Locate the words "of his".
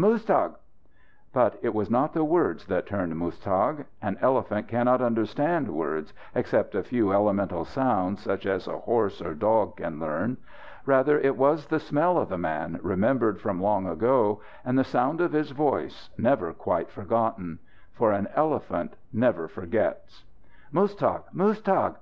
15.20-15.50